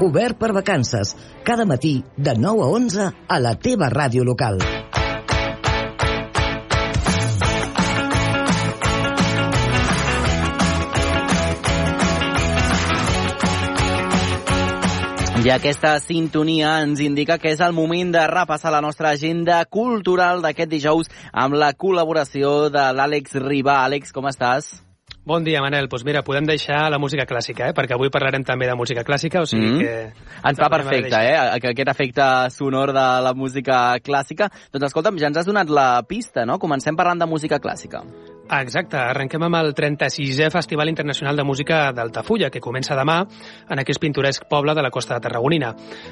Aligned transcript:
Obert 0.00 0.38
per 0.40 0.54
vacances, 0.56 1.14
cada 1.44 1.66
matí 1.68 2.02
de 2.16 2.32
9 2.32 2.62
a 2.64 2.68
11 2.72 3.08
a 3.28 3.36
la 3.38 3.52
teva 3.60 3.90
ràdio 3.92 4.24
local. 4.24 4.56
I 15.40 15.48
aquesta 15.52 15.98
sintonia 16.00 16.78
ens 16.80 17.04
indica 17.04 17.36
que 17.36 17.52
és 17.52 17.60
el 17.60 17.76
moment 17.76 18.16
de 18.16 18.26
repassar 18.28 18.72
la 18.72 18.80
nostra 18.80 19.12
agenda 19.12 19.62
cultural 19.68 20.40
d'aquest 20.40 20.72
dijous 20.72 21.12
amb 21.32 21.60
la 21.60 21.74
col·laboració 21.76 22.70
de 22.72 22.92
l'Àlex 22.96 23.36
Ribà. 23.36 23.82
Àlex, 23.84 24.16
com 24.16 24.32
estàs? 24.32 24.78
Bon 25.30 25.44
dia, 25.44 25.60
Manel. 25.62 25.86
Doncs 25.86 25.90
pues 25.92 26.04
mira, 26.04 26.24
podem 26.26 26.42
deixar 26.42 26.88
la 26.90 26.98
música 26.98 27.22
clàssica, 27.22 27.68
eh? 27.70 27.74
perquè 27.76 27.94
avui 27.94 28.10
parlarem 28.10 28.42
també 28.42 28.66
de 28.66 28.74
música 28.74 29.04
clàssica, 29.06 29.44
o 29.44 29.46
sigui 29.46 29.68
Mm. 29.68 29.78
que... 29.78 29.92
Ens 30.50 30.58
va 30.58 30.68
perfecte, 30.68 31.14
eh? 31.14 31.60
que 31.60 31.70
Aquest 31.70 31.88
efecte 31.92 32.50
sonor 32.50 32.90
de 32.92 33.06
la 33.22 33.32
música 33.32 33.94
clàssica. 34.02 34.50
Doncs 34.72 34.88
escolta'm, 34.88 35.22
ja 35.22 35.28
ens 35.30 35.38
has 35.38 35.46
donat 35.46 35.70
la 35.70 36.02
pista, 36.02 36.44
no? 36.44 36.58
Comencem 36.58 36.96
parlant 36.96 37.22
de 37.22 37.30
música 37.30 37.60
clàssica. 37.60 38.02
Exacte. 38.58 38.98
Arrenquem 38.98 39.44
amb 39.46 39.58
el 39.60 39.70
36è 39.78 40.48
Festival 40.50 40.90
Internacional 40.90 41.36
de 41.38 41.44
Música 41.46 41.92
d'Altafulla, 41.94 42.50
que 42.50 42.62
comença 42.62 42.96
demà 42.98 43.20
en 43.70 43.78
aquest 43.78 44.00
pintoresc 44.02 44.48
poble 44.50 44.74
de 44.74 44.82
la 44.82 44.90
costa 44.90 45.14
de 45.14 45.22
Tarragonina. 45.26 45.70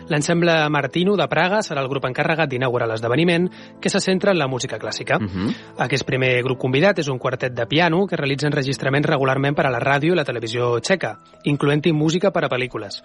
L'ensemble 0.08 0.54
Martino 0.70 1.16
de 1.18 1.26
Praga 1.28 1.58
serà 1.66 1.82
el 1.82 1.90
grup 1.90 2.06
encarregat 2.06 2.50
d'inaugurar 2.50 2.86
l'esdeveniment, 2.88 3.48
que 3.80 3.90
se 3.90 4.00
centra 4.00 4.32
en 4.32 4.38
la 4.38 4.46
música 4.46 4.78
clàssica. 4.78 5.18
Uh 5.18 5.26
-huh. 5.26 5.54
Aquest 5.78 6.04
primer 6.04 6.42
grup 6.42 6.58
convidat 6.58 6.98
és 6.98 7.08
un 7.08 7.18
quartet 7.18 7.52
de 7.52 7.66
piano 7.66 8.06
que 8.06 8.16
realitza 8.16 8.46
enregistraments 8.46 9.08
regularment 9.08 9.56
per 9.56 9.66
a 9.66 9.70
la 9.70 9.80
ràdio 9.80 10.12
i 10.12 10.16
la 10.16 10.24
televisió 10.24 10.78
txeca, 10.80 11.18
incloent-hi 11.44 11.92
música 11.92 12.30
per 12.30 12.44
a 12.44 12.48
pel·lícules. 12.48 13.02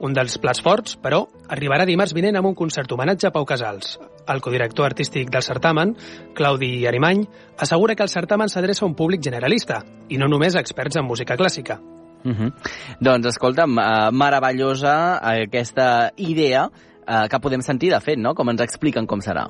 Un 0.00 0.12
dels 0.12 0.38
plats 0.38 0.62
forts, 0.62 0.96
però, 0.96 1.28
arribarà 1.48 1.84
dimarts 1.84 2.14
vinent 2.14 2.36
amb 2.36 2.46
un 2.46 2.54
concert 2.54 2.90
homenatge 2.92 3.26
a 3.26 3.30
Pau 3.30 3.44
Casals. 3.44 3.98
El 4.28 4.40
codirector 4.40 4.86
artístic 4.86 5.30
del 5.30 5.42
certamen, 5.42 5.96
Claudi 6.34 6.86
Arimany, 6.86 7.24
assegura 7.58 7.94
que 7.94 8.02
el 8.02 8.12
certamen 8.12 8.48
s'adreça 8.48 8.84
a 8.84 8.88
un 8.88 8.94
públic 8.94 9.22
generalista 9.24 9.80
i 10.08 10.18
no 10.18 10.28
només 10.28 10.54
a 10.54 10.60
experts 10.60 11.00
en 11.00 11.06
música 11.06 11.36
clàssica. 11.36 11.80
Uh 12.24 12.32
-huh. 12.32 12.52
Doncs 13.00 13.26
escolta'm, 13.26 13.78
uh, 13.78 14.12
meravellosa 14.12 15.20
aquesta 15.22 16.12
idea 16.16 16.66
uh, 16.66 17.28
que 17.30 17.40
podem 17.40 17.62
sentir, 17.62 17.90
de 17.90 18.00
fet, 18.00 18.18
no? 18.18 18.34
Com 18.34 18.48
ens 18.50 18.60
expliquen 18.60 19.06
com 19.06 19.20
serà. 19.20 19.48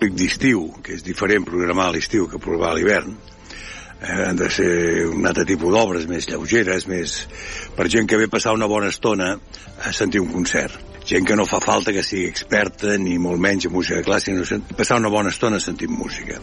d'estiu, 0.00 0.80
que 0.82 0.94
és 0.94 1.02
diferent 1.02 1.44
programar 1.44 1.88
a 1.88 1.92
l'estiu 1.92 2.28
que 2.28 2.38
programar 2.38 2.70
a 2.70 2.74
l'hivern, 2.74 3.16
eh, 4.00 4.28
han 4.28 4.36
de 4.36 4.48
ser 4.50 5.06
un 5.06 5.26
altre 5.26 5.44
tipus 5.44 5.72
d'obres 5.74 6.06
més 6.06 6.28
lleugeres, 6.28 6.86
més 6.86 7.26
per 7.76 7.88
gent 7.88 8.06
que 8.06 8.16
ve 8.16 8.28
passar 8.28 8.54
una 8.54 8.66
bona 8.66 8.88
estona 8.88 9.38
a 9.84 9.92
sentir 9.92 10.20
un 10.20 10.32
concert. 10.32 10.87
Gent 11.08 11.24
que 11.24 11.36
no 11.40 11.46
fa 11.48 11.56
falta 11.64 11.92
que 11.96 12.02
sigui 12.04 12.26
experta 12.28 12.98
ni 13.00 13.14
molt 13.16 13.40
menys 13.40 13.64
en 13.64 13.72
música 13.72 14.02
clàssica, 14.04 14.36
no 14.36 14.44
sent, 14.44 14.66
passar 14.76 14.98
una 15.00 15.08
bona 15.08 15.30
estona 15.32 15.56
sentint 15.56 15.94
música. 15.96 16.36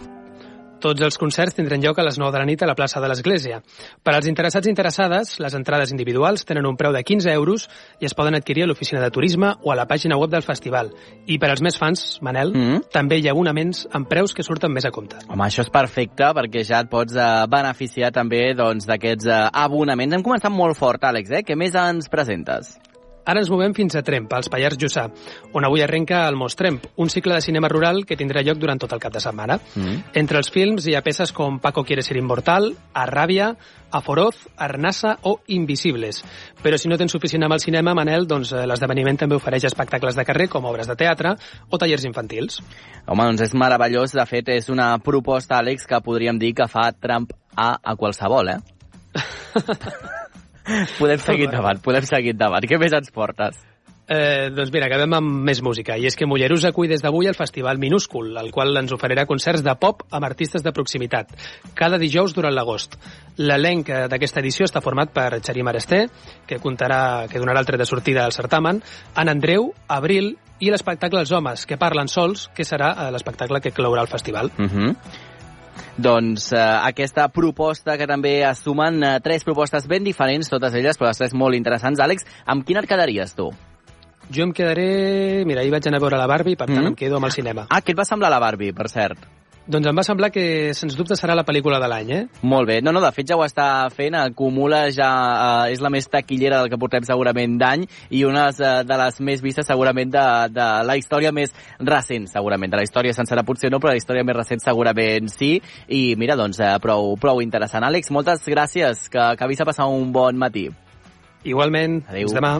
Tots 0.81 1.01
els 1.05 1.19
concerts 1.21 1.53
tindran 1.53 1.83
lloc 1.83 1.99
a 2.01 2.05
les 2.05 2.17
9 2.17 2.33
de 2.33 2.39
la 2.41 2.47
nit 2.49 2.63
a 2.63 2.67
la 2.69 2.75
plaça 2.77 2.99
de 3.01 3.07
l'Església. 3.09 3.59
Per 4.01 4.13
als 4.15 4.25
interessats 4.29 4.65
i 4.65 4.71
interessades, 4.73 5.35
les 5.41 5.53
entrades 5.57 5.93
individuals 5.93 6.47
tenen 6.49 6.65
un 6.65 6.79
preu 6.81 6.93
de 6.93 7.03
15 7.05 7.29
euros 7.33 7.67
i 8.01 8.09
es 8.09 8.17
poden 8.17 8.37
adquirir 8.37 8.65
a 8.65 8.69
l'oficina 8.71 9.03
de 9.03 9.11
turisme 9.13 9.53
o 9.61 9.71
a 9.71 9.77
la 9.77 9.85
pàgina 9.85 10.17
web 10.17 10.33
del 10.33 10.45
festival. 10.45 10.89
I 11.29 11.37
per 11.37 11.51
als 11.53 11.61
més 11.61 11.77
fans, 11.77 12.17
Manel, 12.21 12.53
mm 12.53 12.65
-hmm. 12.65 12.89
també 12.91 13.19
hi 13.19 13.27
ha 13.27 13.33
abonaments 13.37 13.87
amb 13.91 14.09
preus 14.09 14.33
que 14.33 14.43
surten 14.43 14.73
més 14.73 14.85
a 14.85 14.91
compte. 14.91 15.17
Home, 15.27 15.43
això 15.43 15.61
és 15.61 15.69
perfecte 15.69 16.23
perquè 16.33 16.63
ja 16.63 16.79
et 16.79 16.89
pots 16.89 17.15
eh, 17.15 17.45
beneficiar 17.47 18.11
també 18.11 18.55
doncs, 18.55 18.87
d'aquests 18.87 19.25
doncs, 19.25 19.45
eh, 19.45 19.49
abonaments. 19.53 20.15
Hem 20.15 20.23
començat 20.23 20.51
molt 20.51 20.75
fort, 20.75 21.03
Àlex, 21.03 21.29
eh? 21.31 21.43
Què 21.43 21.55
més 21.55 21.75
ens 21.75 22.09
presentes? 22.09 22.79
Ara 23.25 23.41
ens 23.41 23.49
movem 23.49 23.73
fins 23.73 23.95
a 23.97 24.03
Tremp, 24.05 24.29
als 24.37 24.49
Pallars 24.53 24.77
Jussà, 24.77 25.07
on 25.53 25.65
avui 25.65 25.81
arrenca 25.81 26.23
el 26.29 26.37
Mostremp, 26.37 26.83
un 27.01 27.09
cicle 27.09 27.33
de 27.33 27.41
cinema 27.41 27.69
rural 27.71 28.03
que 28.05 28.17
tindrà 28.17 28.43
lloc 28.45 28.59
durant 28.61 28.81
tot 28.81 28.93
el 28.93 29.01
cap 29.01 29.13
de 29.13 29.21
setmana. 29.23 29.57
Mm. 29.75 29.95
Entre 30.21 30.37
els 30.37 30.51
films 30.53 30.85
hi 30.85 30.93
ha 30.95 31.03
peces 31.05 31.33
com 31.33 31.57
Paco 31.59 31.83
quiere 31.83 32.03
ser 32.05 32.19
inmortal, 32.21 32.69
Arràbia, 32.93 33.55
Aforoz, 33.95 34.35
Arnassa 34.57 35.15
o 35.23 35.39
Invisibles. 35.47 36.21
Però 36.61 36.77
si 36.77 36.91
no 36.91 36.99
tens 37.01 37.15
suficient 37.15 37.47
amb 37.47 37.57
el 37.57 37.63
cinema, 37.63 37.95
Manel, 37.97 38.27
doncs 38.27 38.51
eh, 38.53 38.65
l'esdeveniment 38.67 39.17
també 39.23 39.39
ofereix 39.39 39.65
espectacles 39.71 40.17
de 40.17 40.25
carrer 40.27 40.49
com 40.51 40.67
obres 40.69 40.89
de 40.91 40.97
teatre 40.99 41.35
o 41.69 41.79
tallers 41.81 42.05
infantils. 42.05 42.59
Home, 43.07 43.29
doncs 43.31 43.47
és 43.47 43.55
meravellós. 43.57 44.13
De 44.15 44.25
fet, 44.29 44.51
és 44.53 44.69
una 44.69 44.91
proposta, 45.03 45.57
Àlex, 45.61 45.87
que 45.89 46.03
podríem 46.03 46.37
dir 46.41 46.53
que 46.57 46.69
fa 46.71 46.91
Trump 46.93 47.33
a, 47.55 47.73
a 47.81 47.95
qualsevol, 47.95 48.53
eh? 48.53 48.59
podem 50.99 51.21
seguir 51.21 51.49
endavant, 51.49 51.81
podem 51.85 52.05
seguir 52.09 52.35
endavant. 52.35 52.67
Què 52.67 52.79
més 52.81 52.93
ens 52.97 53.11
portes? 53.15 53.63
Eh, 54.07 54.51
doncs 54.53 54.69
mira, 54.69 54.85
acabem 54.85 55.15
amb 55.17 55.39
més 55.47 55.63
música. 55.65 55.95
I 55.97 56.05
és 56.05 56.15
que 56.17 56.27
Mollerusa 56.29 56.69
acull 56.69 56.91
des 56.91 57.01
d'avui 57.01 57.25
el 57.25 57.37
Festival 57.37 57.79
Minúscul, 57.81 58.35
el 58.37 58.51
qual 58.53 58.77
ens 58.77 58.93
oferirà 58.93 59.25
concerts 59.25 59.63
de 59.65 59.73
pop 59.81 60.03
amb 60.11 60.27
artistes 60.27 60.61
de 60.61 60.73
proximitat, 60.75 61.33
cada 61.73 61.97
dijous 61.97 62.35
durant 62.37 62.53
l'agost. 62.53 62.99
L'elenc 63.41 63.89
d'aquesta 64.11 64.43
edició 64.45 64.69
està 64.69 64.83
format 64.85 65.09
per 65.13 65.41
Xarí 65.41 65.65
Maresté, 65.65 66.05
que, 66.45 66.61
comptarà, 66.61 67.25
que 67.31 67.41
donarà 67.41 67.63
el 67.63 67.69
tret 67.69 67.81
de 67.81 67.89
sortida 67.89 68.25
al 68.25 68.35
certamen, 68.35 68.83
en 69.17 69.31
Andreu, 69.33 69.71
Abril 69.87 70.35
i 70.61 70.69
l'espectacle 70.71 71.19
Els 71.19 71.33
homes, 71.35 71.65
que 71.65 71.79
parlen 71.81 72.07
sols, 72.07 72.49
que 72.55 72.63
serà 72.63 72.93
eh, 72.93 73.11
l'espectacle 73.11 73.59
que 73.59 73.73
clourà 73.73 74.05
el 74.05 74.11
festival. 74.11 74.51
Uh 74.57 74.69
-huh. 74.69 74.95
Doncs 75.97 76.51
eh, 76.53 76.63
aquesta 76.89 77.27
proposta 77.33 77.97
que 77.97 78.07
també 78.07 78.41
es 78.47 78.63
sumen 78.65 79.03
eh, 79.03 79.13
tres 79.23 79.43
propostes 79.47 79.87
ben 79.87 80.03
diferents, 80.03 80.49
totes 80.51 80.75
elles, 80.75 80.99
però 80.99 81.11
les 81.11 81.23
tres 81.23 81.33
molt 81.33 81.55
interessants. 81.55 82.01
Àlex, 82.03 82.27
amb 82.45 82.65
quina 82.67 82.83
et 82.83 82.89
quedaries 82.89 83.35
tu? 83.35 83.51
Jo 84.33 84.43
em 84.47 84.53
quedaré... 84.57 85.45
Mira, 85.45 85.61
ahir 85.61 85.71
vaig 85.73 85.87
anar 85.87 86.01
a 86.01 86.05
veure 86.05 86.19
la 86.19 86.27
Barbie, 86.27 86.57
per 86.57 86.67
tant 86.67 86.77
mm 86.79 86.83
-hmm. 86.83 86.93
em 86.95 86.95
quedo 86.95 87.17
amb 87.17 87.25
el 87.25 87.31
cinema. 87.31 87.67
Ah, 87.69 87.81
què 87.81 87.91
et 87.91 87.97
va 87.97 88.05
semblar 88.05 88.29
la 88.29 88.39
Barbie, 88.39 88.73
per 88.73 88.89
cert? 88.89 89.19
Doncs 89.65 89.87
em 89.89 89.97
va 89.97 90.03
semblar 90.05 90.29
que, 90.29 90.73
sens 90.77 90.93
dubte, 90.93 91.15
serà 91.17 91.33
la 91.33 91.43
pel·lícula 91.45 91.79
de 91.81 91.87
l'any, 91.89 92.11
eh? 92.13 92.19
Molt 92.45 92.69
bé. 92.69 92.75
No, 92.85 92.91
no, 92.93 93.01
de 93.01 93.09
fet 93.15 93.31
ja 93.31 93.37
ho 93.37 93.41
està 93.45 93.87
fent. 93.89 94.13
Acumula 94.19 94.83
ja... 94.93 95.09
Eh, 95.65 95.73
és 95.73 95.81
la 95.81 95.89
més 95.89 96.05
taquillera 96.11 96.61
del 96.61 96.69
que 96.69 96.79
portem 96.81 97.07
segurament 97.07 97.57
d'any 97.57 97.87
i 98.13 98.21
una 98.29 98.45
de, 98.53 98.71
de 98.85 98.99
les 99.01 99.19
més 99.25 99.41
vistes 99.41 99.65
segurament 99.65 100.13
de, 100.13 100.27
de 100.53 100.69
la 100.85 100.99
història 101.01 101.33
més 101.33 101.55
recent, 101.81 102.29
segurament. 102.29 102.75
De 102.75 102.83
la 102.83 102.85
història 102.85 103.17
sencera 103.17 103.45
potser 103.47 103.73
no, 103.73 103.81
però 103.81 103.95
la 103.95 104.01
història 104.01 104.27
més 104.27 104.37
recent 104.37 104.61
segurament 104.61 105.33
sí. 105.33 105.55
I 105.89 106.03
mira, 106.21 106.37
doncs, 106.37 106.61
eh, 106.61 106.75
prou, 106.83 107.15
prou 107.17 107.41
interessant. 107.41 107.89
Àlex, 107.89 108.13
moltes 108.13 108.45
gràcies. 108.45 109.07
Que 109.09 109.31
acabis 109.33 109.65
de 109.65 109.71
passar 109.73 109.89
un 109.89 110.13
bon 110.13 110.37
matí. 110.37 110.69
Igualment. 111.41 112.03
Adéu. 112.05 112.27
Fins 112.29 112.37
demà. 112.37 112.59